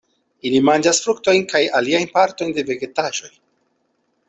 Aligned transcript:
Ili 0.49 0.61
manĝas 0.69 1.01
fruktojn 1.03 1.45
kaj 1.51 1.61
aliajn 1.81 2.09
partojn 2.17 2.57
de 2.57 2.65
vegetaĵoj. 2.73 3.31